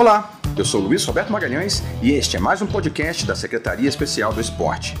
Olá, 0.00 0.32
eu 0.56 0.64
sou 0.64 0.80
Luiz 0.80 1.04
Roberto 1.04 1.30
Magalhães 1.30 1.82
e 2.02 2.12
este 2.12 2.34
é 2.34 2.40
mais 2.40 2.62
um 2.62 2.66
podcast 2.66 3.26
da 3.26 3.36
Secretaria 3.36 3.86
Especial 3.86 4.32
do 4.32 4.40
Esporte. 4.40 4.96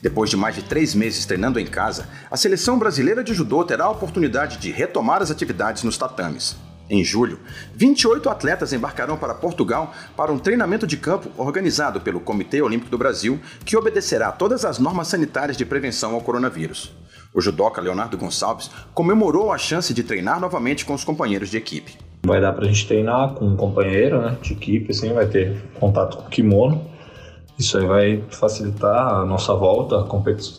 Depois 0.00 0.30
de 0.30 0.36
mais 0.36 0.54
de 0.54 0.62
três 0.62 0.94
meses 0.94 1.26
treinando 1.26 1.58
em 1.58 1.66
casa, 1.66 2.08
a 2.30 2.36
seleção 2.36 2.78
brasileira 2.78 3.24
de 3.24 3.34
judô 3.34 3.64
terá 3.64 3.86
a 3.86 3.90
oportunidade 3.90 4.58
de 4.58 4.70
retomar 4.70 5.20
as 5.20 5.32
atividades 5.32 5.82
nos 5.82 5.98
tatames. 5.98 6.54
Em 6.88 7.02
julho, 7.02 7.40
28 7.74 8.30
atletas 8.30 8.72
embarcarão 8.72 9.16
para 9.16 9.34
Portugal 9.34 9.92
para 10.16 10.32
um 10.32 10.38
treinamento 10.38 10.86
de 10.86 10.96
campo 10.96 11.28
organizado 11.36 12.00
pelo 12.00 12.20
Comitê 12.20 12.62
Olímpico 12.62 12.92
do 12.92 12.98
Brasil, 12.98 13.40
que 13.64 13.76
obedecerá 13.76 14.28
a 14.28 14.32
todas 14.32 14.64
as 14.64 14.78
normas 14.78 15.08
sanitárias 15.08 15.56
de 15.56 15.66
prevenção 15.66 16.14
ao 16.14 16.20
coronavírus. 16.20 16.94
O 17.34 17.40
judoca 17.40 17.80
Leonardo 17.80 18.16
Gonçalves 18.16 18.70
comemorou 18.94 19.52
a 19.52 19.58
chance 19.58 19.92
de 19.92 20.04
treinar 20.04 20.38
novamente 20.38 20.84
com 20.84 20.94
os 20.94 21.02
companheiros 21.02 21.50
de 21.50 21.56
equipe. 21.56 21.98
Vai 22.26 22.40
dar 22.40 22.52
para 22.52 22.64
a 22.64 22.68
gente 22.68 22.86
treinar 22.86 23.34
com 23.34 23.46
um 23.46 23.56
companheiro 23.56 24.20
né, 24.20 24.36
de 24.42 24.52
equipe, 24.52 24.90
assim, 24.90 25.12
vai 25.12 25.26
ter 25.26 25.56
contato 25.78 26.16
com 26.16 26.24
o 26.24 26.28
kimono. 26.28 26.84
Isso 27.58 27.78
aí 27.78 27.86
vai 27.86 28.24
facilitar 28.30 29.14
a 29.14 29.24
nossa 29.24 29.54
volta 29.54 30.04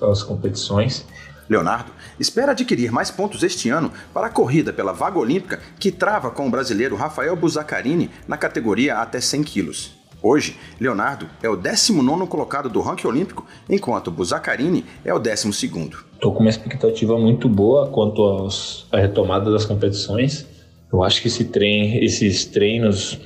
às 0.09 0.23
competições. 0.23 1.05
Leonardo 1.49 1.91
espera 2.20 2.52
adquirir 2.52 2.91
mais 2.91 3.12
pontos 3.12 3.43
este 3.43 3.70
ano 3.70 3.91
para 4.13 4.27
a 4.27 4.30
corrida 4.30 4.73
pela 4.73 4.91
vaga 4.91 5.20
olímpica 5.20 5.59
que 5.80 5.91
trava 5.91 6.30
com 6.31 6.48
o 6.48 6.52
brasileiro 6.52 6.95
Rafael 6.95 7.35
Buzacarini 7.35 8.09
na 8.27 8.38
categoria 8.38 8.98
até 8.98 9.21
100 9.21 9.43
quilos. 9.43 9.98
Hoje, 10.21 10.57
Leonardo 10.79 11.27
é 11.43 11.48
o 11.48 11.55
19 11.55 12.26
colocado 12.26 12.70
do 12.70 12.81
ranking 12.81 13.07
olímpico, 13.07 13.45
enquanto 13.70 14.09
Buzacarini 14.09 14.84
é 15.05 15.13
o 15.13 15.20
12. 15.20 15.49
Estou 15.49 16.34
com 16.34 16.40
uma 16.40 16.49
expectativa 16.49 17.18
muito 17.20 17.48
boa 17.48 17.88
quanto 17.90 18.49
à 18.91 18.98
retomada 18.98 19.52
das 19.52 19.63
competições. 19.63 20.56
Eu 20.91 21.04
acho 21.04 21.22
que 21.22 21.27
esse 21.27 21.46
treino, 21.46 22.04
esses 22.04 22.46
treinos 22.46 23.20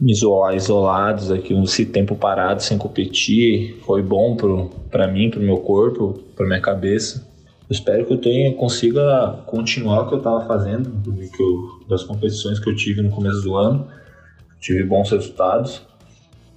isolados 0.00 1.30
aqui, 1.30 1.54
esse 1.62 1.84
tempo 1.86 2.14
parado 2.14 2.62
sem 2.62 2.78
competir, 2.78 3.78
foi 3.84 4.02
bom 4.02 4.36
para 4.90 5.08
mim, 5.08 5.30
para 5.30 5.40
o 5.40 5.42
meu 5.42 5.58
corpo, 5.58 6.20
para 6.36 6.46
minha 6.46 6.60
cabeça. 6.60 7.26
Eu 7.68 7.74
espero 7.74 8.06
que 8.06 8.12
eu 8.12 8.18
tenha, 8.18 8.54
consiga 8.54 9.42
continuar 9.46 10.02
o 10.02 10.08
que 10.08 10.14
eu 10.14 10.18
estava 10.18 10.46
fazendo, 10.46 10.90
que 11.30 11.42
eu, 11.42 11.80
das 11.88 12.02
competições 12.02 12.58
que 12.58 12.70
eu 12.70 12.74
tive 12.74 13.02
no 13.02 13.10
começo 13.10 13.42
do 13.42 13.56
ano. 13.56 13.86
Tive 14.60 14.84
bons 14.84 15.10
resultados. 15.10 15.82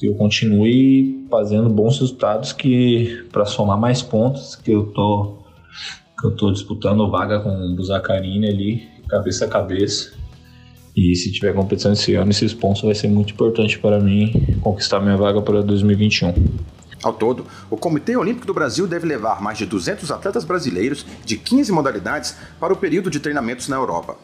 E 0.02 0.06
eu 0.06 0.16
continue 0.16 1.28
fazendo 1.30 1.70
bons 1.70 2.00
resultados 2.00 2.54
que 2.54 3.26
para 3.32 3.46
somar 3.46 3.78
mais 3.78 4.02
pontos 4.02 4.56
que 4.56 4.72
eu 4.72 4.88
tô 4.88 5.38
que 6.20 6.28
eu 6.28 6.36
tô 6.36 6.52
disputando 6.52 7.10
vaga 7.10 7.40
com 7.40 7.50
o 7.50 7.76
Buzacarini 7.76 8.48
ali, 8.48 8.88
cabeça 9.10 9.46
a 9.46 9.48
cabeça. 9.48 10.14
E 10.95 11.16
se 11.16 11.31
tiver 11.31 11.53
competição 11.53 11.94
esse 11.94 12.14
ano, 12.16 12.31
esses 12.31 12.53
pontos 12.53 12.81
vai 12.81 12.94
ser 12.94 13.08
muito 13.08 13.34
importante 13.34 13.80
para 13.80 14.00
mim 14.00 14.58
conquistar 14.61 15.00
minha 15.00 15.17
vaga 15.17 15.42
para 15.42 15.61
2021. 15.61 16.34
Ao 17.03 17.14
todo, 17.14 17.45
o 17.70 17.78
Comitê 17.78 18.16
Olímpico 18.16 18.45
do 18.45 18.53
Brasil 18.53 18.86
deve 18.86 19.08
levar 19.08 19.42
mais 19.42 19.58
de 19.58 19.66
200 19.66 20.12
atletas 20.12 20.44
brasileiros 20.44 21.03
de 21.25 21.36
15 21.38 21.72
modalidades 21.72 22.36
para 22.59 22.73
o 22.73 22.75
período 22.75 23.09
de 23.09 23.19
treinamentos 23.19 23.67
na 23.67 23.78
Europa. 23.78 24.17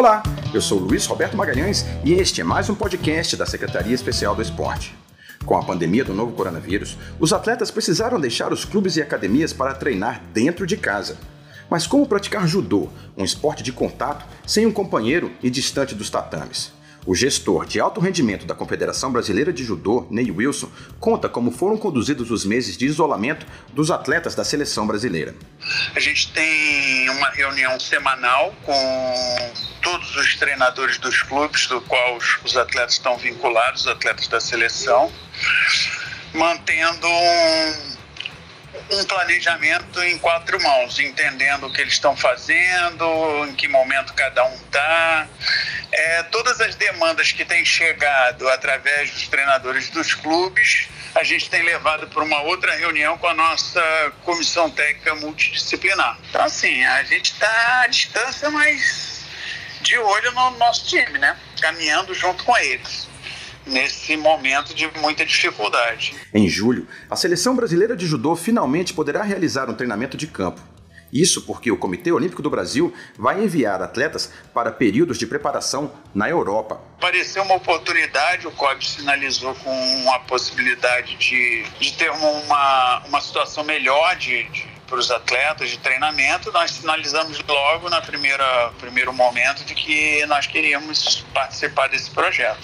Olá, 0.00 0.22
eu 0.54 0.62
sou 0.62 0.78
Luiz 0.78 1.04
Roberto 1.04 1.36
Magalhães 1.36 1.84
e 2.02 2.14
este 2.14 2.40
é 2.40 2.44
mais 2.44 2.70
um 2.70 2.74
podcast 2.74 3.36
da 3.36 3.44
Secretaria 3.44 3.94
Especial 3.94 4.34
do 4.34 4.40
Esporte. 4.40 4.96
Com 5.44 5.54
a 5.58 5.62
pandemia 5.62 6.02
do 6.02 6.14
novo 6.14 6.32
coronavírus, 6.32 6.96
os 7.18 7.34
atletas 7.34 7.70
precisaram 7.70 8.18
deixar 8.18 8.50
os 8.50 8.64
clubes 8.64 8.96
e 8.96 9.02
academias 9.02 9.52
para 9.52 9.74
treinar 9.74 10.22
dentro 10.32 10.66
de 10.66 10.78
casa. 10.78 11.18
Mas 11.68 11.86
como 11.86 12.06
praticar 12.06 12.48
judô, 12.48 12.88
um 13.14 13.22
esporte 13.22 13.62
de 13.62 13.72
contato, 13.72 14.24
sem 14.46 14.64
um 14.64 14.72
companheiro 14.72 15.30
e 15.42 15.50
distante 15.50 15.94
dos 15.94 16.08
tatames? 16.08 16.72
O 17.04 17.14
gestor 17.14 17.66
de 17.66 17.78
alto 17.78 18.00
rendimento 18.00 18.46
da 18.46 18.54
Confederação 18.54 19.12
Brasileira 19.12 19.52
de 19.52 19.62
Judô, 19.62 20.06
Ney 20.10 20.30
Wilson, 20.30 20.70
conta 20.98 21.28
como 21.28 21.50
foram 21.50 21.76
conduzidos 21.76 22.30
os 22.30 22.46
meses 22.46 22.74
de 22.74 22.86
isolamento 22.86 23.46
dos 23.74 23.90
atletas 23.90 24.34
da 24.34 24.44
seleção 24.44 24.86
brasileira. 24.86 25.34
A 25.94 26.00
gente 26.00 26.32
tem 26.32 27.10
uma 27.10 27.28
reunião 27.28 27.78
semanal 27.78 28.54
com 28.64 29.69
todos 29.80 30.16
os 30.16 30.36
treinadores 30.36 30.98
dos 30.98 31.22
clubes, 31.22 31.66
do 31.66 31.80
qual 31.82 32.16
os, 32.16 32.56
atletas 32.56 32.94
estão 32.94 33.16
vinculados, 33.16 33.82
os 33.82 33.88
atletas 33.88 34.28
da 34.28 34.40
seleção, 34.40 35.12
mantendo 36.32 37.06
um, 37.06 37.96
um 38.92 39.04
planejamento 39.04 40.02
em 40.02 40.18
quatro 40.18 40.62
mãos, 40.62 40.98
entendendo 40.98 41.66
o 41.66 41.72
que 41.72 41.80
eles 41.80 41.94
estão 41.94 42.16
fazendo, 42.16 43.46
em 43.48 43.54
que 43.54 43.68
momento 43.68 44.12
cada 44.14 44.44
um 44.44 44.54
está. 44.54 45.26
É, 45.92 46.22
todas 46.24 46.60
as 46.60 46.74
demandas 46.76 47.32
que 47.32 47.44
têm 47.44 47.64
chegado 47.64 48.48
através 48.48 49.10
dos 49.10 49.28
treinadores 49.28 49.90
dos 49.90 50.14
clubes, 50.14 50.88
a 51.14 51.24
gente 51.24 51.50
tem 51.50 51.62
levado 51.62 52.06
para 52.06 52.22
uma 52.22 52.40
outra 52.42 52.76
reunião 52.76 53.18
com 53.18 53.26
a 53.26 53.34
nossa 53.34 53.82
comissão 54.22 54.70
técnica 54.70 55.14
multidisciplinar. 55.16 56.16
Então, 56.28 56.44
assim, 56.44 56.84
a 56.84 57.02
gente 57.02 57.32
está 57.32 57.82
à 57.82 57.86
distância, 57.88 58.48
mas 58.50 59.09
de 59.82 59.98
olho 59.98 60.32
no 60.32 60.50
nosso 60.58 60.86
time, 60.86 61.18
né? 61.18 61.36
Caminhando 61.60 62.14
junto 62.14 62.44
com 62.44 62.56
eles 62.56 63.08
nesse 63.66 64.16
momento 64.16 64.74
de 64.74 64.90
muita 64.98 65.24
dificuldade. 65.24 66.14
Em 66.34 66.48
julho, 66.48 66.88
a 67.08 67.16
seleção 67.16 67.54
brasileira 67.54 67.96
de 67.96 68.06
judô 68.06 68.34
finalmente 68.34 68.92
poderá 68.92 69.22
realizar 69.22 69.68
um 69.68 69.74
treinamento 69.74 70.16
de 70.16 70.26
campo. 70.26 70.60
Isso 71.12 71.42
porque 71.42 71.70
o 71.70 71.76
Comitê 71.76 72.12
Olímpico 72.12 72.40
do 72.40 72.48
Brasil 72.48 72.94
vai 73.18 73.42
enviar 73.42 73.82
atletas 73.82 74.32
para 74.54 74.70
períodos 74.70 75.18
de 75.18 75.26
preparação 75.26 75.92
na 76.14 76.28
Europa. 76.28 76.80
Pareceu 77.00 77.42
uma 77.42 77.56
oportunidade, 77.56 78.46
o 78.46 78.52
COB 78.52 78.86
sinalizou 78.86 79.54
com 79.56 80.12
a 80.12 80.20
possibilidade 80.20 81.16
de, 81.16 81.64
de 81.80 81.92
ter 81.94 82.10
uma, 82.10 83.02
uma 83.06 83.20
situação 83.20 83.64
melhor 83.64 84.14
de, 84.16 84.44
de 84.44 84.68
para 84.90 84.98
os 84.98 85.10
atletas 85.10 85.70
de 85.70 85.78
treinamento, 85.78 86.50
nós 86.50 86.72
sinalizamos 86.72 87.40
logo 87.46 87.88
na 87.88 88.00
primeira 88.00 88.72
primeiro 88.80 89.12
momento 89.12 89.64
de 89.64 89.72
que 89.72 90.26
nós 90.26 90.48
queríamos 90.48 91.24
participar 91.32 91.88
desse 91.88 92.10
projeto. 92.10 92.60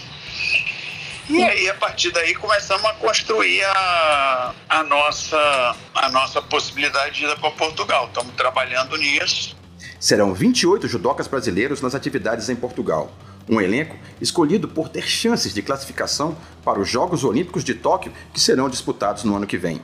E 1.28 1.42
aí, 1.42 1.68
a 1.68 1.74
partir 1.74 2.10
daí, 2.10 2.34
começamos 2.34 2.84
a 2.84 2.94
construir 2.94 3.64
a, 3.64 4.54
a, 4.68 4.82
nossa, 4.84 5.76
a 5.94 6.08
nossa 6.08 6.42
possibilidade 6.42 7.16
de 7.16 7.24
ir 7.24 7.38
para 7.38 7.50
Portugal. 7.50 8.06
Estamos 8.06 8.34
trabalhando 8.34 8.96
nisso. 8.96 9.56
Serão 9.98 10.32
28 10.32 10.86
judocas 10.86 11.26
brasileiros 11.26 11.80
nas 11.80 11.96
atividades 11.96 12.48
em 12.48 12.54
Portugal. 12.54 13.12
Um 13.48 13.60
elenco 13.60 13.96
escolhido 14.20 14.68
por 14.68 14.88
ter 14.88 15.02
chances 15.02 15.52
de 15.52 15.62
classificação 15.62 16.36
para 16.64 16.78
os 16.78 16.88
Jogos 16.88 17.24
Olímpicos 17.24 17.64
de 17.64 17.74
Tóquio, 17.74 18.12
que 18.32 18.40
serão 18.40 18.68
disputados 18.68 19.24
no 19.24 19.36
ano 19.36 19.46
que 19.46 19.56
vem. 19.56 19.80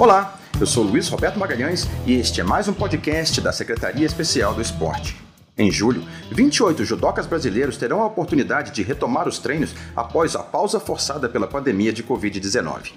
Olá, 0.00 0.40
eu 0.58 0.64
sou 0.64 0.82
Luiz 0.82 1.10
Roberto 1.10 1.38
Magalhães 1.38 1.86
e 2.06 2.14
este 2.14 2.40
é 2.40 2.42
mais 2.42 2.66
um 2.66 2.72
podcast 2.72 3.38
da 3.38 3.52
Secretaria 3.52 4.06
Especial 4.06 4.54
do 4.54 4.62
Esporte. 4.62 5.14
Em 5.58 5.70
julho, 5.70 6.02
28 6.32 6.86
judocas 6.86 7.26
brasileiros 7.26 7.76
terão 7.76 8.00
a 8.00 8.06
oportunidade 8.06 8.70
de 8.70 8.82
retomar 8.82 9.28
os 9.28 9.38
treinos 9.38 9.74
após 9.94 10.34
a 10.34 10.42
pausa 10.42 10.80
forçada 10.80 11.28
pela 11.28 11.46
pandemia 11.46 11.92
de 11.92 12.02
Covid-19. 12.02 12.92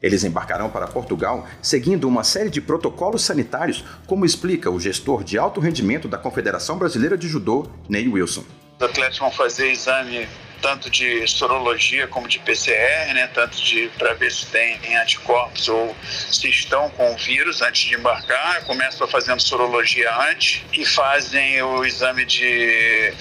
Eles 0.00 0.22
embarcarão 0.22 0.70
para 0.70 0.86
Portugal 0.86 1.44
seguindo 1.60 2.06
uma 2.06 2.22
série 2.22 2.48
de 2.48 2.60
protocolos 2.60 3.22
sanitários, 3.22 3.84
como 4.06 4.24
explica 4.24 4.70
o 4.70 4.78
gestor 4.78 5.24
de 5.24 5.36
alto 5.36 5.58
rendimento 5.58 6.06
da 6.06 6.16
Confederação 6.16 6.78
Brasileira 6.78 7.18
de 7.18 7.26
Judô, 7.26 7.66
Ney 7.88 8.06
Wilson. 8.06 8.44
Os 8.78 8.86
atletas 8.86 9.18
vão 9.18 9.32
fazer 9.32 9.72
exame 9.72 10.28
tanto 10.66 10.90
de 10.90 11.24
sorologia 11.28 12.08
como 12.08 12.26
de 12.26 12.40
PCR, 12.40 13.14
né, 13.14 13.30
tanto 13.32 13.56
de 13.62 13.88
para 13.96 14.14
ver 14.14 14.32
se 14.32 14.46
tem 14.46 14.96
anticorpos 14.96 15.68
ou 15.68 15.96
se 16.02 16.48
estão 16.48 16.90
com 16.90 17.12
o 17.12 17.16
vírus 17.16 17.62
antes 17.62 17.82
de 17.82 17.94
embarcar. 17.94 18.64
Começam 18.64 19.06
fazendo 19.06 19.40
sorologia 19.40 20.12
antes 20.28 20.64
e 20.72 20.84
fazem 20.84 21.62
o 21.62 21.84
exame 21.84 22.24
de 22.24 23.14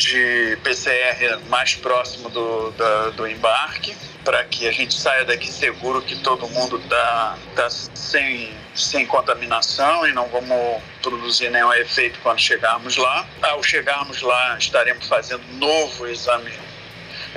de 0.00 0.56
PCR 0.62 1.38
mais 1.48 1.74
próximo 1.74 2.30
do, 2.30 2.70
da, 2.72 3.10
do 3.10 3.26
embarque, 3.26 3.94
para 4.24 4.42
que 4.44 4.66
a 4.66 4.72
gente 4.72 4.94
saia 4.94 5.24
daqui 5.24 5.52
seguro 5.52 6.00
que 6.02 6.16
todo 6.16 6.48
mundo 6.48 6.78
está 6.78 7.36
tá 7.54 7.68
sem, 7.70 8.52
sem 8.74 9.06
contaminação 9.06 10.06
e 10.06 10.12
não 10.12 10.26
vamos 10.28 10.82
produzir 11.02 11.50
nenhum 11.50 11.72
efeito 11.74 12.18
quando 12.22 12.40
chegarmos 12.40 12.96
lá. 12.96 13.26
Ao 13.42 13.62
chegarmos 13.62 14.22
lá, 14.22 14.56
estaremos 14.58 15.06
fazendo 15.06 15.42
novo 15.58 16.06
exame 16.06 16.50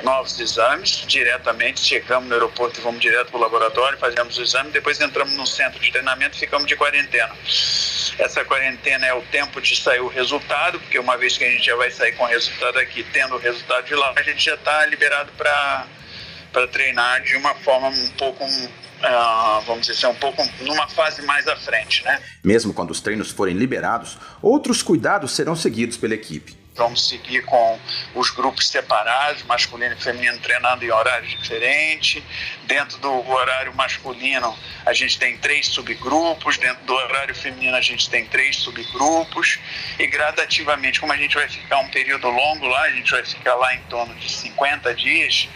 novos 0.01 0.39
exames 0.39 1.03
diretamente. 1.05 1.81
Chegamos 1.81 2.27
no 2.27 2.33
aeroporto 2.33 2.79
e 2.79 2.83
vamos 2.83 3.01
direto 3.01 3.29
para 3.29 3.37
o 3.37 3.41
laboratório, 3.41 3.97
fazemos 3.97 4.37
o 4.37 4.41
exame, 4.41 4.71
depois 4.71 4.99
entramos 4.99 5.33
no 5.35 5.45
centro 5.45 5.79
de 5.79 5.91
treinamento 5.91 6.35
e 6.35 6.39
ficamos 6.39 6.65
de 6.65 6.75
quarentena. 6.75 7.35
Essa 8.17 8.45
quarentena 8.45 9.05
é 9.05 9.13
o 9.13 9.21
tempo 9.23 9.59
de 9.61 9.75
sair 9.75 9.99
o 9.99 10.07
resultado, 10.07 10.79
porque 10.79 10.99
uma 10.99 11.17
vez 11.17 11.37
que 11.37 11.43
a 11.43 11.49
gente 11.49 11.65
já 11.65 11.75
vai 11.75 11.91
sair 11.91 12.13
com 12.13 12.23
o 12.23 12.27
resultado 12.27 12.77
aqui, 12.79 13.03
tendo 13.11 13.35
o 13.35 13.37
resultado 13.37 13.85
de 13.85 13.95
lá, 13.95 14.13
a 14.15 14.21
gente 14.21 14.43
já 14.43 14.55
está 14.55 14.85
liberado 14.85 15.31
para 15.37 15.87
treinar 16.71 17.21
de 17.23 17.35
uma 17.35 17.53
forma 17.55 17.89
um 17.89 18.09
pouco 18.17 18.45
Uh, 19.03 19.59
vamos 19.65 19.85
dizer, 19.85 20.07
um 20.07 20.15
pouco 20.15 20.41
numa 20.61 20.87
fase 20.87 21.21
mais 21.23 21.45
à 21.45 21.57
frente, 21.57 22.01
né? 22.05 22.21
Mesmo 22.41 22.73
quando 22.73 22.91
os 22.91 23.01
treinos 23.01 23.31
forem 23.31 23.53
liberados, 23.53 24.17
outros 24.41 24.81
cuidados 24.81 25.33
serão 25.35 25.57
seguidos 25.57 25.97
pela 25.97 26.13
equipe. 26.13 26.62
Vamos 26.75 27.07
seguir 27.07 27.45
com 27.45 27.79
os 28.15 28.31
grupos 28.31 28.67
separados, 28.67 29.43
masculino 29.43 29.93
e 29.93 30.01
feminino 30.01 30.39
treinando 30.39 30.83
em 30.83 30.91
horários 30.91 31.29
diferentes. 31.29 32.23
Dentro 32.63 32.97
do 32.97 33.29
horário 33.29 33.73
masculino, 33.75 34.57
a 34.83 34.91
gente 34.91 35.19
tem 35.19 35.37
três 35.37 35.67
subgrupos. 35.67 36.57
Dentro 36.57 36.83
do 36.85 36.93
horário 36.93 37.35
feminino, 37.35 37.75
a 37.75 37.81
gente 37.81 38.09
tem 38.09 38.25
três 38.25 38.55
subgrupos. 38.57 39.59
E 39.99 40.07
gradativamente, 40.07 40.99
como 40.99 41.13
a 41.13 41.17
gente 41.17 41.35
vai 41.35 41.47
ficar 41.47 41.77
um 41.77 41.89
período 41.89 42.27
longo 42.27 42.65
lá, 42.65 42.81
a 42.81 42.91
gente 42.91 43.11
vai 43.11 43.23
ficar 43.23 43.53
lá 43.53 43.75
em 43.75 43.81
torno 43.81 44.15
de 44.15 44.31
50 44.31 44.95
dias, 44.95 45.47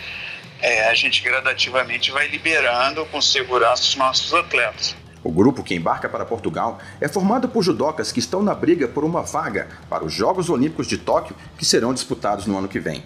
é, 0.61 0.87
a 0.87 0.93
gente 0.93 1.21
gradativamente 1.21 2.11
vai 2.11 2.27
liberando 2.27 3.05
com 3.07 3.19
segurança 3.21 3.81
os 3.81 3.95
nossos 3.95 4.33
atletas. 4.35 4.95
O 5.27 5.31
grupo 5.31 5.61
que 5.61 5.75
embarca 5.75 6.07
para 6.07 6.25
Portugal 6.25 6.79
é 7.01 7.07
formado 7.09 7.49
por 7.49 7.61
judocas 7.61 8.13
que 8.13 8.19
estão 8.19 8.41
na 8.41 8.55
briga 8.55 8.87
por 8.87 9.03
uma 9.03 9.21
vaga 9.21 9.67
para 9.89 10.05
os 10.05 10.13
Jogos 10.13 10.49
Olímpicos 10.49 10.87
de 10.87 10.97
Tóquio 10.97 11.35
que 11.57 11.65
serão 11.65 11.93
disputados 11.93 12.45
no 12.45 12.57
ano 12.57 12.69
que 12.69 12.79
vem. 12.79 13.03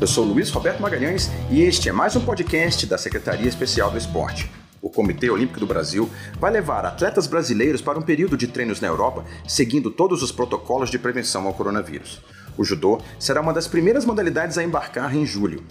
Eu 0.00 0.06
sou 0.06 0.24
Luiz 0.24 0.48
Roberto 0.50 0.80
Magalhães 0.80 1.28
e 1.50 1.62
este 1.62 1.88
é 1.88 1.92
mais 1.92 2.14
um 2.14 2.20
podcast 2.20 2.86
da 2.86 2.96
Secretaria 2.96 3.48
Especial 3.48 3.90
do 3.90 3.98
Esporte. 3.98 4.48
O 4.80 4.88
Comitê 4.88 5.28
Olímpico 5.28 5.58
do 5.58 5.66
Brasil 5.66 6.08
vai 6.38 6.52
levar 6.52 6.86
atletas 6.86 7.26
brasileiros 7.26 7.82
para 7.82 7.98
um 7.98 8.02
período 8.02 8.36
de 8.36 8.46
treinos 8.46 8.80
na 8.80 8.86
Europa, 8.86 9.24
seguindo 9.46 9.90
todos 9.90 10.22
os 10.22 10.30
protocolos 10.30 10.88
de 10.88 11.00
prevenção 11.00 11.48
ao 11.48 11.54
coronavírus. 11.54 12.22
O 12.56 12.64
judô 12.64 13.00
será 13.18 13.40
uma 13.40 13.52
das 13.52 13.66
primeiras 13.66 14.04
modalidades 14.04 14.56
a 14.56 14.62
embarcar 14.62 15.16
em 15.16 15.26
julho. 15.26 15.64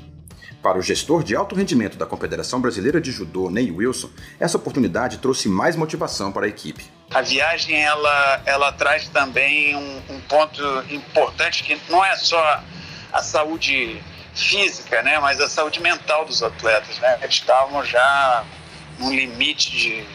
Para 0.61 0.77
o 0.77 0.81
gestor 0.81 1.23
de 1.23 1.33
alto 1.33 1.55
rendimento 1.55 1.97
da 1.97 2.05
Confederação 2.05 2.59
Brasileira 2.59 2.99
de 2.99 3.11
Judô, 3.11 3.49
Ney 3.49 3.71
Wilson, 3.71 4.09
essa 4.37 4.57
oportunidade 4.57 5.19
trouxe 5.19 5.47
mais 5.47 5.77
motivação 5.77 6.33
para 6.33 6.47
a 6.47 6.49
equipe. 6.49 6.83
A 7.11 7.21
viagem 7.21 7.81
ela, 7.81 8.41
ela 8.45 8.73
traz 8.73 9.07
também 9.07 9.73
um, 9.75 10.01
um 10.15 10.19
ponto 10.21 10.61
importante 10.89 11.63
que 11.63 11.79
não 11.89 12.03
é 12.03 12.15
só 12.17 12.61
a 13.13 13.23
saúde 13.23 14.01
física, 14.43 15.01
né, 15.01 15.19
mas 15.19 15.39
a 15.41 15.49
saúde 15.49 15.79
mental 15.81 16.25
dos 16.25 16.43
atletas, 16.43 16.99
né? 16.99 17.17
Eles 17.21 17.35
estavam 17.35 17.83
já 17.83 18.45
no 18.99 19.13
limite 19.13 19.71
de, 19.71 20.05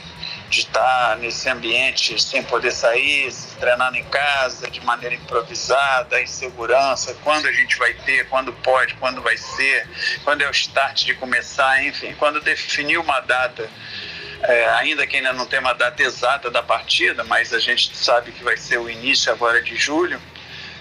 de 0.49 0.61
estar 0.61 1.17
nesse 1.19 1.49
ambiente 1.49 2.21
sem 2.23 2.43
poder 2.43 2.73
sair, 2.73 3.33
treinando 3.59 3.97
em 3.97 4.05
casa, 4.05 4.71
de 4.71 4.85
maneira 4.85 5.15
improvisada, 5.15 6.21
em 6.21 6.27
segurança, 6.27 7.17
quando 7.23 7.47
a 7.47 7.53
gente 7.53 7.77
vai 7.79 7.95
ter, 7.95 8.29
quando 8.29 8.53
pode, 8.53 8.95
quando 8.95 9.23
vai 9.23 9.37
ser, 9.37 9.89
quando 10.25 10.43
é 10.43 10.49
o 10.49 10.51
start 10.51 11.05
de 11.05 11.15
começar, 11.15 11.85
enfim, 11.85 12.15
quando 12.19 12.41
definir 12.41 12.99
uma 12.99 13.21
data, 13.21 13.69
é, 14.43 14.69
ainda 14.71 15.07
que 15.07 15.17
ainda 15.17 15.33
não 15.33 15.47
tenha 15.47 15.63
uma 15.63 15.73
data 15.73 16.03
exata 16.03 16.51
da 16.51 16.63
partida, 16.63 17.23
mas 17.25 17.53
a 17.55 17.61
gente 17.61 17.97
sabe 17.97 18.33
que 18.33 18.43
vai 18.43 18.57
ser 18.57 18.79
o 18.79 18.91
início 18.91 19.33
agora 19.33 19.63
de 19.63 19.77
julho, 19.77 20.21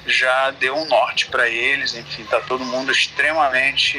já 0.06 0.52
deu 0.52 0.76
um 0.76 0.86
norte 0.88 1.28
para 1.28 1.48
eles, 1.48 1.94
enfim, 1.94 2.24
está 2.24 2.40
todo 2.42 2.64
mundo 2.66 2.92
extremamente 2.92 3.98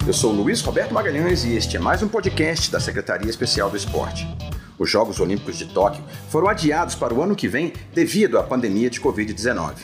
Eu 0.08 0.14
sou 0.14 0.32
Luiz 0.32 0.62
Roberto 0.62 0.94
Magalhães 0.94 1.44
e 1.44 1.54
este 1.54 1.76
é 1.76 1.78
mais 1.78 2.02
um 2.02 2.08
podcast 2.08 2.70
da 2.70 2.80
Secretaria 2.80 3.28
Especial 3.28 3.68
do 3.68 3.76
Esporte. 3.76 4.26
Os 4.78 4.88
Jogos 4.88 5.20
Olímpicos 5.20 5.58
de 5.58 5.66
Tóquio 5.66 6.02
foram 6.30 6.48
adiados 6.48 6.94
para 6.94 7.12
o 7.12 7.22
ano 7.22 7.36
que 7.36 7.46
vem 7.46 7.74
devido 7.92 8.38
à 8.38 8.42
pandemia 8.42 8.88
de 8.88 9.02
Covid-19. 9.02 9.74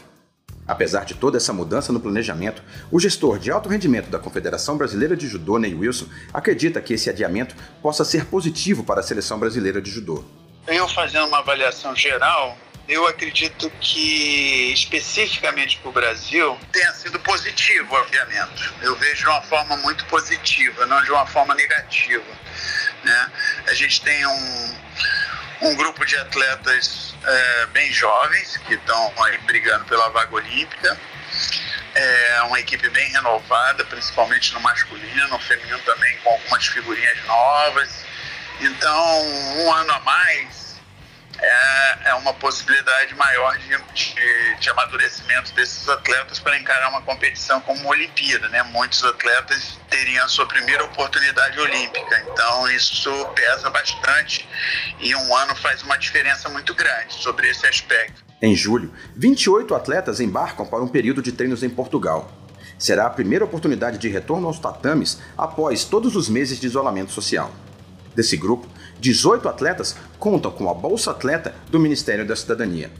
Apesar 0.66 1.04
de 1.04 1.12
toda 1.12 1.36
essa 1.36 1.52
mudança 1.52 1.92
no 1.92 2.00
planejamento, 2.00 2.62
o 2.90 2.98
gestor 2.98 3.38
de 3.38 3.50
alto 3.50 3.68
rendimento 3.68 4.08
da 4.08 4.18
Confederação 4.18 4.78
Brasileira 4.78 5.14
de 5.14 5.28
Judô, 5.28 5.58
Ney 5.58 5.74
Wilson, 5.74 6.06
acredita 6.32 6.80
que 6.80 6.94
esse 6.94 7.10
adiamento 7.10 7.54
possa 7.82 8.02
ser 8.02 8.24
positivo 8.24 8.82
para 8.82 9.00
a 9.00 9.02
seleção 9.02 9.38
brasileira 9.38 9.82
de 9.82 9.90
judô. 9.90 10.24
Eu 10.66 10.88
fazendo 10.88 11.26
uma 11.26 11.40
avaliação 11.40 11.94
geral, 11.94 12.56
eu 12.86 13.06
acredito 13.06 13.70
que 13.80 14.72
especificamente 14.72 15.78
para 15.78 15.88
o 15.88 15.92
Brasil 15.92 16.58
tenha 16.70 16.92
sido 16.92 17.18
positivo 17.20 17.94
o 17.94 17.96
aviamento. 17.96 18.74
Eu 18.82 18.94
vejo 18.96 19.22
de 19.22 19.26
uma 19.26 19.42
forma 19.42 19.76
muito 19.78 20.04
positiva, 20.06 20.84
não 20.86 21.02
de 21.02 21.10
uma 21.10 21.26
forma 21.26 21.54
negativa. 21.54 22.24
Né? 23.02 23.32
A 23.66 23.74
gente 23.74 24.02
tem 24.02 24.26
um, 24.26 24.78
um 25.62 25.76
grupo 25.76 26.04
de 26.04 26.16
atletas 26.16 27.14
é, 27.24 27.66
bem 27.66 27.90
jovens 27.90 28.58
que 28.58 28.74
estão 28.74 29.12
aí 29.24 29.38
brigando 29.38 29.84
pela 29.86 30.10
vaga 30.10 30.34
olímpica. 30.34 31.00
É 31.94 32.42
uma 32.42 32.58
equipe 32.58 32.88
bem 32.90 33.08
renovada, 33.10 33.84
principalmente 33.84 34.52
no 34.52 34.60
masculino, 34.60 35.28
no 35.28 35.38
feminino 35.38 35.78
também 35.80 36.16
com 36.18 36.30
algumas 36.30 36.66
figurinhas 36.66 37.24
novas 37.24 38.04
Então, 38.60 39.22
um 39.58 39.72
ano 39.72 39.92
a 39.92 40.00
mais 40.00 40.63
é, 41.44 42.10
é 42.10 42.14
uma 42.14 42.32
possibilidade 42.34 43.14
maior 43.14 43.56
de, 43.58 43.68
de, 43.94 44.60
de, 44.60 44.70
amadurecimento 44.70 45.52
desses 45.54 45.88
atletas 45.88 46.38
para 46.38 46.58
encarar 46.58 46.88
uma 46.90 47.02
competição 47.02 47.60
como 47.60 47.80
uma 47.80 47.90
Olimpíada. 47.90 48.48
Né? 48.48 48.62
Muitos 48.64 49.04
atletas 49.04 49.78
teriam 49.88 50.24
a 50.24 50.28
sua 50.28 50.46
primeira 50.46 50.84
oportunidade 50.84 51.58
olímpica, 51.58 52.24
então 52.32 52.68
isso 52.70 53.10
pesa 53.34 53.70
bastante 53.70 54.48
e 55.00 55.14
um 55.14 55.36
ano 55.36 55.54
faz 55.56 55.82
uma 55.82 55.96
diferença 55.96 56.48
muito 56.48 56.74
grande 56.74 57.14
sobre 57.14 57.48
esse 57.48 57.66
aspecto. 57.66 58.24
Em 58.40 58.54
julho, 58.54 58.92
28 59.16 59.74
atletas 59.74 60.20
embarcam 60.20 60.66
para 60.66 60.82
um 60.82 60.88
período 60.88 61.22
de 61.22 61.32
treinos 61.32 61.62
em 61.62 61.70
Portugal. 61.70 62.30
Será 62.78 63.06
a 63.06 63.10
primeira 63.10 63.44
oportunidade 63.44 63.98
de 63.98 64.08
retorno 64.08 64.46
aos 64.46 64.58
tatames 64.58 65.18
após 65.38 65.84
todos 65.84 66.16
os 66.16 66.28
meses 66.28 66.58
de 66.58 66.66
isolamento 66.66 67.12
social. 67.12 67.52
Desse 68.14 68.36
grupo, 68.36 68.68
18 69.04 69.48
atletas 69.48 69.96
contam 70.18 70.50
com 70.50 70.68
a 70.70 70.74
Bolsa 70.74 71.10
Atleta 71.10 71.54
do 71.70 71.78
Ministério 71.78 72.26
da 72.26 72.34
Cidadania. 72.34 72.90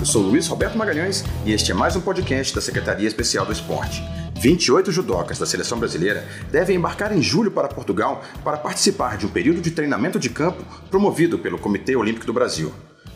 Sou 0.08 0.22
Luiz 0.22 0.46
Roberto 0.46 0.78
Magalhães 0.78 1.22
e 1.44 1.52
este 1.52 1.70
é 1.70 1.74
mais 1.74 1.94
um 1.94 2.00
podcast 2.00 2.54
da 2.54 2.62
Secretaria 2.62 3.06
Especial 3.06 3.44
do 3.44 3.52
Esporte. 3.52 4.02
28 4.40 4.90
judocas 4.90 5.38
da 5.38 5.44
seleção 5.44 5.78
brasileira 5.78 6.26
devem 6.50 6.76
embarcar 6.76 7.14
em 7.14 7.20
julho 7.20 7.50
para 7.50 7.68
Portugal 7.68 8.24
para 8.42 8.56
participar 8.56 9.18
de 9.18 9.26
um 9.26 9.28
período 9.28 9.60
de 9.60 9.70
treinamento 9.70 10.18
de 10.18 10.30
campo 10.30 10.64
promovido 10.88 11.38
pelo 11.38 11.58
Comitê 11.58 11.94
Olímpico 11.94 12.24
do 12.24 12.32
Brasil. 12.32 12.72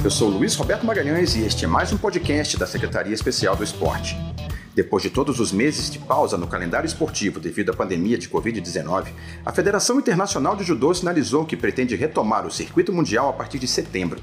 Eu 0.03 0.09
sou 0.09 0.29
Luiz 0.29 0.55
Roberto 0.55 0.83
Magalhães 0.83 1.35
e 1.35 1.45
este 1.45 1.65
é 1.65 1.67
mais 1.67 1.93
um 1.93 1.97
podcast 1.97 2.57
da 2.57 2.65
Secretaria 2.65 3.13
Especial 3.13 3.55
do 3.55 3.63
Esporte. 3.63 4.17
Depois 4.73 5.03
de 5.03 5.11
todos 5.11 5.39
os 5.39 5.51
meses 5.51 5.91
de 5.91 5.99
pausa 5.99 6.37
no 6.37 6.47
calendário 6.47 6.87
esportivo 6.87 7.39
devido 7.39 7.71
à 7.71 7.75
pandemia 7.75 8.17
de 8.17 8.27
Covid-19, 8.27 9.09
a 9.45 9.51
Federação 9.51 9.99
Internacional 9.99 10.55
de 10.55 10.63
Judô 10.63 10.91
sinalizou 10.91 11.45
que 11.45 11.55
pretende 11.55 11.95
retomar 11.95 12.47
o 12.47 12.51
circuito 12.51 12.91
mundial 12.91 13.29
a 13.29 13.33
partir 13.33 13.59
de 13.59 13.67
setembro. 13.67 14.19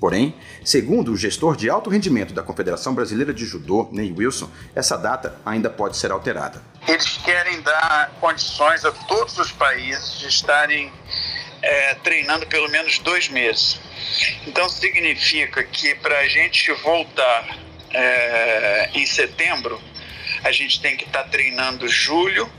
Porém, 0.00 0.34
segundo 0.64 1.12
o 1.12 1.16
gestor 1.16 1.56
de 1.56 1.68
alto 1.68 1.90
rendimento 1.90 2.32
da 2.32 2.42
Confederação 2.42 2.94
Brasileira 2.94 3.34
de 3.34 3.44
Judô, 3.44 3.88
Ney 3.92 4.14
Wilson, 4.16 4.48
essa 4.74 4.96
data 4.96 5.36
ainda 5.44 5.68
pode 5.68 5.96
ser 5.96 6.10
alterada. 6.10 6.62
Eles 6.86 7.18
querem 7.18 7.60
dar 7.60 8.12
condições 8.20 8.84
a 8.84 8.92
todos 8.92 9.36
os 9.38 9.52
países 9.52 10.20
de 10.20 10.28
estarem 10.28 10.90
é, 11.62 11.94
treinando 11.94 12.46
pelo 12.46 12.68
menos 12.68 12.98
dois 12.98 13.28
meses. 13.28 13.80
Então 14.46 14.68
significa 14.68 15.62
que 15.62 15.94
para 15.96 16.18
a 16.18 16.28
gente 16.28 16.72
voltar 16.74 17.58
é, 17.92 18.90
em 18.94 19.06
setembro, 19.06 19.80
a 20.44 20.52
gente 20.52 20.80
tem 20.80 20.96
que 20.96 21.04
estar 21.04 21.24
tá 21.24 21.28
treinando 21.28 21.88
julho 21.88 22.50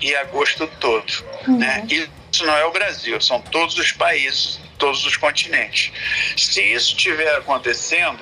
e 0.00 0.14
agosto 0.16 0.66
todo. 0.78 1.12
Uhum. 1.46 1.58
Né? 1.58 1.86
Isso 1.88 2.44
não 2.44 2.56
é 2.56 2.64
o 2.64 2.72
Brasil, 2.72 3.20
são 3.20 3.40
todos 3.40 3.76
os 3.76 3.92
países, 3.92 4.60
todos 4.78 5.04
os 5.04 5.16
continentes. 5.16 5.92
Se 6.36 6.62
isso 6.62 6.96
estiver 6.96 7.34
acontecendo, 7.36 8.20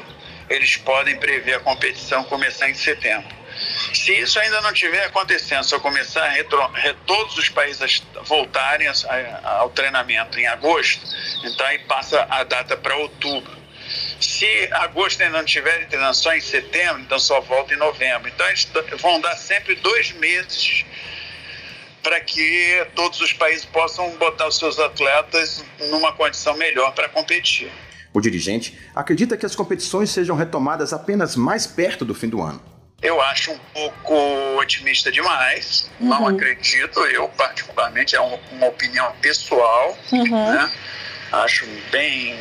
eles 0.48 0.76
podem 0.76 1.16
prever 1.16 1.54
a 1.54 1.60
competição 1.60 2.24
começar 2.24 2.70
em 2.70 2.74
setembro. 2.74 3.37
Se 3.94 4.12
isso 4.12 4.38
ainda 4.38 4.60
não 4.60 4.72
estiver 4.72 5.04
acontecendo, 5.04 5.64
se 5.64 5.74
eu 5.74 5.80
começar 5.80 6.24
a 6.24 6.28
retro, 6.28 6.58
todos 7.06 7.36
os 7.36 7.48
países 7.48 8.02
voltarem 8.24 8.88
ao 9.42 9.70
treinamento 9.70 10.38
em 10.38 10.46
agosto, 10.46 11.00
então 11.44 11.66
aí 11.66 11.78
passa 11.80 12.26
a 12.30 12.44
data 12.44 12.76
para 12.76 12.96
outubro. 12.96 13.56
Se 14.20 14.68
agosto 14.72 15.22
ainda 15.22 15.38
não 15.38 15.44
tiver 15.44 15.86
treinando 15.86 16.14
só 16.14 16.34
em 16.34 16.40
setembro, 16.40 17.00
então 17.00 17.18
só 17.18 17.40
volta 17.40 17.72
em 17.72 17.76
novembro. 17.76 18.28
Então 18.28 18.46
eles 18.48 18.68
vão 19.00 19.20
dar 19.20 19.36
sempre 19.36 19.74
dois 19.76 20.12
meses 20.12 20.84
para 22.02 22.20
que 22.20 22.86
todos 22.94 23.20
os 23.20 23.32
países 23.32 23.64
possam 23.64 24.10
botar 24.16 24.46
os 24.48 24.56
seus 24.56 24.78
atletas 24.78 25.64
numa 25.90 26.12
condição 26.12 26.56
melhor 26.56 26.92
para 26.92 27.08
competir. 27.08 27.70
O 28.12 28.20
dirigente 28.20 28.78
acredita 28.94 29.36
que 29.36 29.46
as 29.46 29.54
competições 29.54 30.10
sejam 30.10 30.34
retomadas 30.34 30.92
apenas 30.92 31.36
mais 31.36 31.66
perto 31.66 32.04
do 32.04 32.14
fim 32.14 32.28
do 32.28 32.42
ano. 32.42 32.77
Eu 33.00 33.20
acho 33.20 33.52
um 33.52 33.58
pouco 33.72 34.14
otimista 34.58 35.10
demais. 35.12 35.88
Uhum. 36.00 36.08
Não 36.08 36.26
acredito, 36.26 36.98
eu 37.00 37.28
particularmente, 37.28 38.16
é 38.16 38.20
uma 38.20 38.66
opinião 38.66 39.12
pessoal. 39.20 39.96
Uhum. 40.10 40.52
Né? 40.52 40.72
Acho 41.30 41.64
bem 41.92 42.36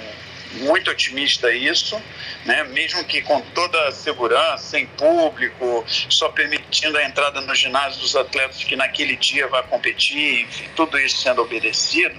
muito 0.54 0.90
otimista 0.90 1.52
isso, 1.52 2.02
né? 2.46 2.64
mesmo 2.64 3.04
que 3.04 3.22
com 3.22 3.40
toda 3.54 3.88
a 3.88 3.92
segurança, 3.92 4.58
sem 4.58 4.88
público, 4.88 5.86
só 5.88 6.30
permitindo 6.30 6.98
a 6.98 7.04
entrada 7.04 7.42
no 7.42 7.54
ginásio 7.54 8.02
dos 8.02 8.16
atletas 8.16 8.64
que 8.64 8.76
naquele 8.76 9.16
dia 9.16 9.48
vai 9.48 9.62
competir, 9.64 10.42
enfim, 10.42 10.70
tudo 10.76 10.98
isso 10.98 11.22
sendo 11.22 11.42
obedecido, 11.42 12.16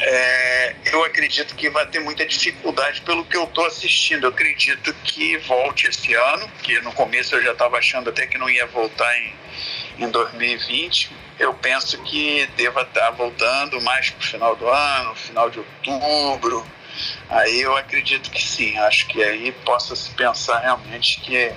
é, 0.00 0.74
eu 0.86 1.04
acredito 1.04 1.54
que 1.54 1.68
vai 1.68 1.86
ter 1.86 2.00
muita 2.00 2.24
dificuldade 2.24 3.02
pelo 3.02 3.24
que 3.24 3.36
eu 3.36 3.44
estou 3.44 3.66
assistindo. 3.66 4.24
Eu 4.24 4.30
acredito 4.30 4.94
que 5.04 5.36
volte 5.38 5.86
esse 5.86 6.14
ano, 6.14 6.48
que 6.62 6.80
no 6.80 6.92
começo 6.92 7.34
eu 7.34 7.42
já 7.42 7.52
estava 7.52 7.76
achando 7.76 8.08
até 8.08 8.26
que 8.26 8.38
não 8.38 8.48
ia 8.48 8.66
voltar 8.66 9.14
em, 9.18 9.34
em 9.98 10.10
2020. 10.10 11.10
Eu 11.38 11.52
penso 11.54 12.02
que 12.02 12.48
deva 12.56 12.82
estar 12.82 13.06
tá 13.06 13.10
voltando 13.10 13.80
mais 13.82 14.10
para 14.10 14.20
o 14.20 14.26
final 14.26 14.56
do 14.56 14.68
ano, 14.68 15.14
final 15.14 15.50
de 15.50 15.58
outubro. 15.58 16.66
Aí 17.28 17.60
eu 17.60 17.76
acredito 17.76 18.30
que 18.30 18.42
sim. 18.42 18.76
Acho 18.78 19.06
que 19.06 19.22
aí 19.22 19.52
possa 19.64 19.94
se 19.94 20.10
pensar 20.10 20.60
realmente 20.60 21.20
que 21.20 21.52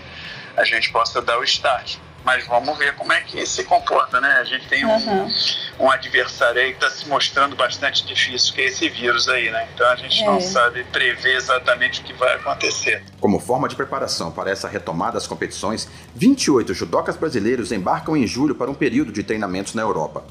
a 0.58 0.64
gente 0.66 0.92
possa 0.92 1.22
dar 1.22 1.40
o 1.40 1.44
start 1.44 1.98
mas 2.24 2.48
vamos 2.48 2.78
ver 2.78 2.96
como 2.96 3.12
é 3.12 3.20
que 3.22 3.44
se 3.46 3.64
comporta, 3.64 4.22
né? 4.22 4.38
A 4.40 4.44
gente 4.44 4.68
tem 4.68 4.86
um, 4.86 4.90
uhum. 4.90 5.32
um 5.80 5.90
adversário 5.92 6.62
aí 6.62 6.74
que 6.74 6.84
está 6.84 6.90
se 6.90 7.08
mostrando 7.08 7.56
bastante 7.56 8.04
difícil, 8.06 8.54
que 8.54 8.62
é 8.62 8.66
esse 8.66 8.90
vírus 8.90 9.30
aí, 9.30 9.52
né? 9.52 9.68
Então 9.74 9.88
a 9.90 9.96
gente 9.96 10.22
é. 10.24 10.26
não 10.26 10.42
sabe 10.42 10.84
prever 10.86 11.36
exatamente 11.36 12.02
o 12.02 12.04
que 12.04 12.14
vai 12.14 12.36
acontecer. 12.36 13.04
Como 13.20 13.40
forma 13.40 13.68
de 13.68 13.76
preparação 13.76 14.32
para 14.32 14.52
essa 14.52 14.68
retomada 14.68 15.14
das 15.14 15.28
competições, 15.28 15.88
28 16.16 16.74
judocas 16.74 17.16
brasileiros 17.16 17.72
embarcam 17.72 18.18
em 18.18 18.26
julho 18.26 18.56
para 18.56 18.72
um 18.72 18.76
período 18.76 19.12
de 19.12 19.24
treinamentos 19.24 19.74
na 19.74 19.82
Europa. 19.82 20.24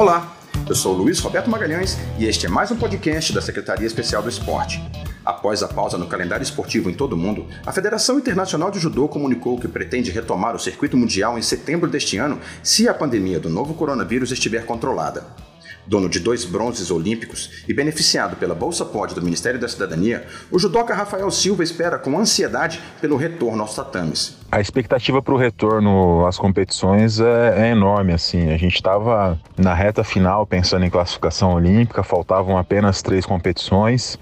Olá, 0.00 0.34
eu 0.66 0.74
sou 0.74 0.94
Luiz 0.94 1.18
Roberto 1.18 1.50
Magalhães 1.50 1.98
e 2.18 2.24
este 2.24 2.46
é 2.46 2.48
mais 2.48 2.70
um 2.70 2.76
podcast 2.76 3.34
da 3.34 3.42
Secretaria 3.42 3.86
Especial 3.86 4.22
do 4.22 4.30
Esporte. 4.30 4.82
Após 5.22 5.62
a 5.62 5.68
pausa 5.68 5.98
no 5.98 6.06
calendário 6.06 6.42
esportivo 6.42 6.88
em 6.88 6.94
todo 6.94 7.12
o 7.12 7.16
mundo, 7.18 7.46
a 7.66 7.70
Federação 7.70 8.18
Internacional 8.18 8.70
de 8.70 8.78
Judô 8.78 9.06
comunicou 9.08 9.60
que 9.60 9.68
pretende 9.68 10.10
retomar 10.10 10.56
o 10.56 10.58
circuito 10.58 10.96
mundial 10.96 11.38
em 11.38 11.42
setembro 11.42 11.90
deste 11.90 12.16
ano 12.16 12.40
se 12.62 12.88
a 12.88 12.94
pandemia 12.94 13.38
do 13.38 13.50
novo 13.50 13.74
coronavírus 13.74 14.32
estiver 14.32 14.64
controlada. 14.64 15.49
Dono 15.86 16.08
de 16.08 16.20
dois 16.20 16.44
bronzes 16.44 16.90
olímpicos 16.90 17.64
e 17.68 17.74
beneficiado 17.74 18.36
pela 18.36 18.54
Bolsa 18.54 18.84
Pod 18.84 19.14
do 19.14 19.22
Ministério 19.22 19.58
da 19.58 19.68
Cidadania, 19.68 20.26
o 20.50 20.58
judoca 20.58 20.94
Rafael 20.94 21.30
Silva 21.30 21.62
espera 21.62 21.98
com 21.98 22.18
ansiedade 22.18 22.80
pelo 23.00 23.16
retorno 23.16 23.62
aos 23.62 23.74
tatames. 23.74 24.38
A 24.52 24.60
expectativa 24.60 25.22
para 25.22 25.34
o 25.34 25.36
retorno 25.36 26.26
às 26.26 26.36
competições 26.36 27.20
é, 27.20 27.68
é 27.68 27.70
enorme. 27.70 28.12
Assim, 28.12 28.50
a 28.50 28.56
gente 28.56 28.74
estava 28.74 29.38
na 29.56 29.74
reta 29.74 30.04
final 30.04 30.46
pensando 30.46 30.84
em 30.84 30.90
classificação 30.90 31.54
olímpica, 31.54 32.02
faltavam 32.02 32.58
apenas 32.58 33.02
três 33.02 33.24
competições. 33.24 34.18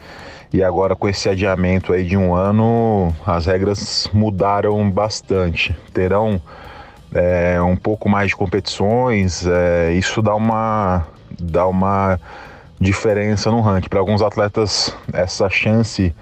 E 0.52 0.62
agora 0.62 0.96
com 0.96 1.08
esse 1.08 1.28
adiamento 1.28 1.92
aí 1.92 2.04
de 2.04 2.16
um 2.16 2.34
ano, 2.34 3.14
as 3.26 3.46
regras 3.46 4.08
mudaram 4.14 4.90
bastante. 4.90 5.76
Terão 5.92 6.40
é, 7.12 7.60
um 7.60 7.76
pouco 7.76 8.08
mais 8.08 8.28
de 8.28 8.36
competições, 8.36 9.46
é, 9.46 9.92
isso 9.92 10.22
dá 10.22 10.34
uma 10.34 11.06
dá 11.40 11.66
uma 11.66 12.20
diferença 12.80 13.50
no 13.50 13.60
ranking. 13.60 13.88
Para 13.88 14.00
alguns 14.00 14.22
atletas, 14.22 14.94
essa 15.12 15.48
chance 15.48 16.14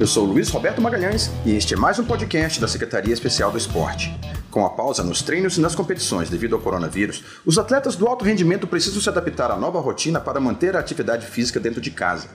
Eu 0.04 0.08
sou 0.08 0.26
Luiz 0.26 0.50
Roberto 0.50 0.82
Magalhães 0.82 1.30
e 1.46 1.56
este 1.56 1.72
é 1.72 1.76
mais 1.78 1.98
um 1.98 2.04
podcast 2.04 2.60
da 2.60 2.68
Secretaria 2.68 3.14
Especial 3.14 3.50
do 3.50 3.56
Esporte. 3.56 4.14
Com 4.50 4.66
a 4.66 4.68
pausa 4.68 5.02
nos 5.02 5.22
treinos 5.22 5.56
e 5.56 5.62
nas 5.62 5.74
competições 5.74 6.28
devido 6.28 6.54
ao 6.54 6.60
coronavírus, 6.60 7.24
os 7.42 7.56
atletas 7.56 7.96
do 7.96 8.06
alto 8.06 8.22
rendimento 8.22 8.66
precisam 8.66 9.00
se 9.00 9.08
adaptar 9.08 9.50
à 9.50 9.56
nova 9.56 9.80
rotina 9.80 10.20
para 10.20 10.38
manter 10.38 10.76
a 10.76 10.80
atividade 10.80 11.26
física 11.26 11.58
dentro 11.58 11.80
de 11.80 11.90
casa. 11.90 12.28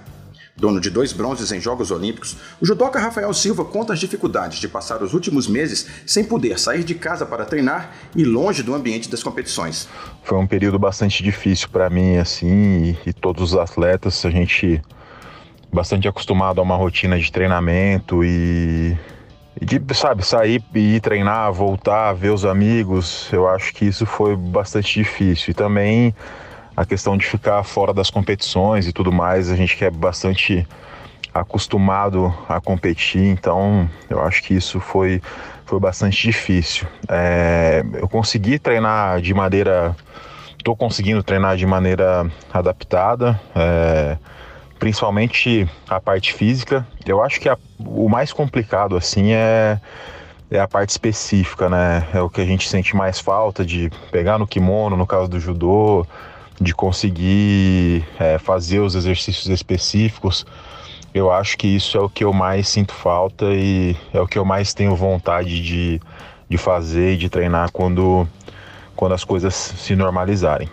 Dono 0.57 0.81
de 0.81 0.89
dois 0.89 1.13
bronzes 1.13 1.51
em 1.51 1.61
Jogos 1.61 1.91
Olímpicos, 1.91 2.37
o 2.59 2.65
judoca 2.65 2.97
Rafael 2.97 3.31
Silva 3.35 3.63
conta 3.63 3.93
as 3.93 3.99
dificuldades 3.99 4.57
de 4.57 4.67
passar 4.67 5.03
os 5.03 5.13
últimos 5.13 5.47
meses 5.47 5.85
sem 6.07 6.23
poder 6.23 6.57
sair 6.57 6.83
de 6.83 6.95
casa 6.95 7.23
para 7.23 7.45
treinar 7.45 7.93
e 8.15 8.23
longe 8.23 8.63
do 8.63 8.73
ambiente 8.73 9.07
das 9.11 9.21
competições. 9.21 9.87
Foi 10.23 10.39
um 10.39 10.47
período 10.47 10.79
bastante 10.79 11.21
difícil 11.21 11.69
para 11.69 11.87
mim, 11.87 12.17
assim, 12.17 12.95
e, 13.05 13.09
e 13.09 13.13
todos 13.13 13.53
os 13.53 13.59
atletas. 13.59 14.25
A 14.25 14.31
gente 14.31 14.81
bastante 15.71 16.07
acostumado 16.07 16.59
a 16.59 16.63
uma 16.63 16.75
rotina 16.75 17.17
de 17.17 17.31
treinamento 17.31 18.23
e, 18.23 18.97
e 19.59 19.65
de, 19.65 19.81
sabe, 19.93 20.25
sair 20.25 20.63
e 20.73 20.95
ir 20.95 20.99
treinar, 20.99 21.51
voltar, 21.53 22.13
ver 22.13 22.29
os 22.29 22.45
amigos. 22.45 23.29
Eu 23.31 23.47
acho 23.47 23.73
que 23.73 23.85
isso 23.85 24.05
foi 24.05 24.35
bastante 24.35 24.93
difícil. 24.93 25.51
E 25.51 25.53
também 25.53 26.13
a 26.75 26.85
questão 26.85 27.17
de 27.17 27.25
ficar 27.25 27.63
fora 27.63 27.93
das 27.93 28.09
competições 28.09 28.87
e 28.87 28.93
tudo 28.93 29.11
mais, 29.11 29.51
a 29.51 29.55
gente 29.55 29.75
que 29.75 29.85
é 29.85 29.91
bastante 29.91 30.65
acostumado 31.33 32.33
a 32.47 32.59
competir, 32.59 33.21
então 33.21 33.89
eu 34.09 34.21
acho 34.21 34.41
que 34.43 34.53
isso 34.53 34.79
foi, 34.79 35.21
foi 35.65 35.79
bastante 35.79 36.21
difícil. 36.21 36.87
É, 37.07 37.83
eu 37.93 38.07
consegui 38.07 38.57
treinar 38.59 39.21
de 39.21 39.33
maneira. 39.33 39.95
Estou 40.57 40.75
conseguindo 40.75 41.23
treinar 41.23 41.55
de 41.55 41.65
maneira 41.65 42.29
adaptada. 42.51 43.39
É, 43.55 44.17
principalmente 44.79 45.69
a 45.87 45.99
parte 45.99 46.33
física. 46.33 46.87
Eu 47.05 47.21
acho 47.21 47.39
que 47.39 47.49
a, 47.49 47.57
o 47.77 48.09
mais 48.09 48.31
complicado 48.33 48.95
assim 48.95 49.33
é 49.33 49.79
é 50.51 50.59
a 50.59 50.67
parte 50.67 50.89
específica, 50.89 51.69
né? 51.69 52.07
É 52.13 52.21
o 52.21 52.29
que 52.29 52.41
a 52.41 52.45
gente 52.45 52.67
sente 52.67 52.95
mais 52.95 53.19
falta 53.19 53.63
de 53.63 53.91
pegar 54.11 54.39
no 54.39 54.47
kimono, 54.47 54.97
no 54.97 55.05
caso 55.05 55.29
do 55.29 55.39
judô, 55.39 56.05
de 56.59 56.73
conseguir 56.73 58.03
é, 58.19 58.37
fazer 58.39 58.79
os 58.79 58.95
exercícios 58.95 59.47
específicos. 59.47 60.45
Eu 61.13 61.31
acho 61.31 61.57
que 61.57 61.67
isso 61.67 61.97
é 61.97 62.01
o 62.01 62.09
que 62.09 62.23
eu 62.23 62.33
mais 62.33 62.67
sinto 62.67 62.93
falta 62.93 63.45
e 63.45 63.95
é 64.13 64.19
o 64.19 64.27
que 64.27 64.37
eu 64.37 64.45
mais 64.45 64.73
tenho 64.73 64.95
vontade 64.95 65.61
de, 65.61 66.01
de 66.47 66.57
fazer 66.57 67.13
e 67.13 67.17
de 67.17 67.29
treinar 67.29 67.71
quando, 67.71 68.27
quando 68.95 69.13
as 69.13 69.23
coisas 69.23 69.53
se 69.53 69.95
normalizarem. 69.95 70.69